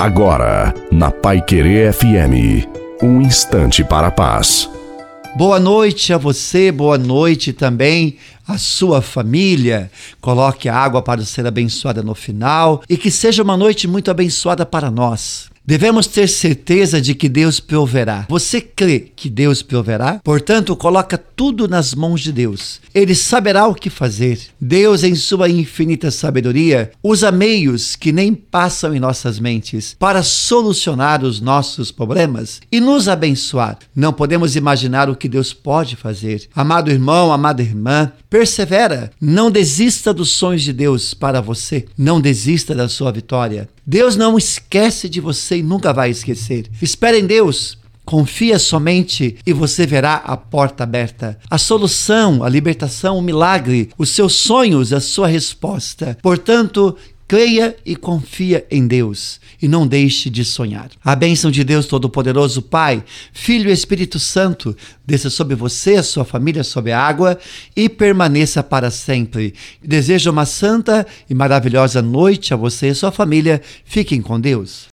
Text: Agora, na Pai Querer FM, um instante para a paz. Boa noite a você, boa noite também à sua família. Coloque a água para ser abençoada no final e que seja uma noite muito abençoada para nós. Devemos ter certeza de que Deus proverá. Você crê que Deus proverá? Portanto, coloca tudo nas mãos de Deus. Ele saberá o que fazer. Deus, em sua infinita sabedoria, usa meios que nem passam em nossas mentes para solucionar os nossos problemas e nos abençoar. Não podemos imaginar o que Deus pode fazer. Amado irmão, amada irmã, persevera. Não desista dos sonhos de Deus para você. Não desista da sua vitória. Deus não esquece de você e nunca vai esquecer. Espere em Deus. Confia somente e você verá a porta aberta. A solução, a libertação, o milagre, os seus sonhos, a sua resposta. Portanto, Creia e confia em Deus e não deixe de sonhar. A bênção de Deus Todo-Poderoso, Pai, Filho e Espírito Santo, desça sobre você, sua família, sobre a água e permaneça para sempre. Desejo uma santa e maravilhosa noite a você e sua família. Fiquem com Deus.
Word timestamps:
Agora, 0.00 0.72
na 0.90 1.10
Pai 1.10 1.42
Querer 1.42 1.92
FM, 1.92 2.66
um 3.02 3.20
instante 3.20 3.84
para 3.84 4.06
a 4.06 4.10
paz. 4.10 4.66
Boa 5.36 5.60
noite 5.60 6.10
a 6.14 6.16
você, 6.16 6.72
boa 6.72 6.96
noite 6.96 7.52
também 7.52 8.16
à 8.48 8.56
sua 8.56 9.02
família. 9.02 9.90
Coloque 10.18 10.70
a 10.70 10.74
água 10.74 11.02
para 11.02 11.22
ser 11.26 11.46
abençoada 11.46 12.02
no 12.02 12.14
final 12.14 12.82
e 12.88 12.96
que 12.96 13.10
seja 13.10 13.42
uma 13.42 13.58
noite 13.58 13.86
muito 13.86 14.10
abençoada 14.10 14.64
para 14.64 14.90
nós. 14.90 15.49
Devemos 15.64 16.06
ter 16.06 16.28
certeza 16.28 17.00
de 17.00 17.14
que 17.14 17.28
Deus 17.28 17.60
proverá. 17.60 18.26
Você 18.28 18.60
crê 18.60 18.98
que 19.14 19.28
Deus 19.28 19.62
proverá? 19.62 20.20
Portanto, 20.24 20.74
coloca 20.74 21.16
tudo 21.18 21.68
nas 21.68 21.94
mãos 21.94 22.22
de 22.22 22.32
Deus. 22.32 22.80
Ele 22.94 23.14
saberá 23.14 23.66
o 23.66 23.74
que 23.74 23.90
fazer. 23.90 24.40
Deus, 24.60 25.04
em 25.04 25.14
sua 25.14 25.48
infinita 25.48 26.10
sabedoria, 26.10 26.90
usa 27.02 27.30
meios 27.30 27.94
que 27.94 28.10
nem 28.10 28.34
passam 28.34 28.94
em 28.94 28.98
nossas 28.98 29.38
mentes 29.38 29.94
para 29.98 30.22
solucionar 30.22 31.22
os 31.22 31.40
nossos 31.40 31.92
problemas 31.92 32.60
e 32.72 32.80
nos 32.80 33.06
abençoar. 33.06 33.78
Não 33.94 34.12
podemos 34.12 34.56
imaginar 34.56 35.08
o 35.08 35.16
que 35.16 35.28
Deus 35.28 35.52
pode 35.52 35.94
fazer. 35.94 36.48
Amado 36.54 36.90
irmão, 36.90 37.32
amada 37.32 37.62
irmã, 37.62 38.10
persevera. 38.28 39.12
Não 39.20 39.50
desista 39.50 40.12
dos 40.12 40.30
sonhos 40.30 40.62
de 40.62 40.72
Deus 40.72 41.14
para 41.14 41.40
você. 41.40 41.86
Não 41.96 42.20
desista 42.20 42.74
da 42.74 42.88
sua 42.88 43.12
vitória. 43.12 43.68
Deus 43.90 44.14
não 44.14 44.38
esquece 44.38 45.08
de 45.08 45.20
você 45.20 45.56
e 45.56 45.62
nunca 45.64 45.92
vai 45.92 46.10
esquecer. 46.10 46.70
Espere 46.80 47.18
em 47.18 47.26
Deus. 47.26 47.76
Confia 48.04 48.56
somente 48.56 49.36
e 49.44 49.52
você 49.52 49.84
verá 49.84 50.14
a 50.14 50.36
porta 50.36 50.84
aberta. 50.84 51.36
A 51.50 51.58
solução, 51.58 52.44
a 52.44 52.48
libertação, 52.48 53.18
o 53.18 53.22
milagre, 53.22 53.90
os 53.98 54.10
seus 54.10 54.36
sonhos, 54.36 54.92
a 54.92 55.00
sua 55.00 55.26
resposta. 55.26 56.16
Portanto, 56.22 56.96
Creia 57.30 57.76
e 57.86 57.94
confia 57.94 58.66
em 58.68 58.88
Deus 58.88 59.40
e 59.62 59.68
não 59.68 59.86
deixe 59.86 60.28
de 60.28 60.44
sonhar. 60.44 60.90
A 61.04 61.14
bênção 61.14 61.48
de 61.48 61.62
Deus 61.62 61.86
Todo-Poderoso, 61.86 62.60
Pai, 62.60 63.04
Filho 63.32 63.70
e 63.70 63.72
Espírito 63.72 64.18
Santo, 64.18 64.76
desça 65.06 65.30
sobre 65.30 65.54
você, 65.54 66.02
sua 66.02 66.24
família, 66.24 66.64
sobre 66.64 66.90
a 66.90 67.00
água 67.00 67.38
e 67.76 67.88
permaneça 67.88 68.64
para 68.64 68.90
sempre. 68.90 69.54
Desejo 69.80 70.28
uma 70.28 70.44
santa 70.44 71.06
e 71.28 71.32
maravilhosa 71.32 72.02
noite 72.02 72.52
a 72.52 72.56
você 72.56 72.88
e 72.88 72.94
sua 72.96 73.12
família. 73.12 73.62
Fiquem 73.84 74.20
com 74.20 74.40
Deus. 74.40 74.88